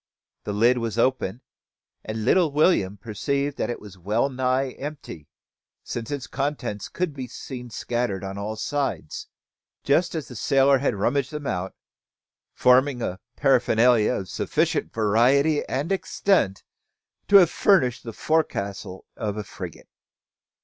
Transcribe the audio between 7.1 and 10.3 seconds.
be seen scattered on all sides, just as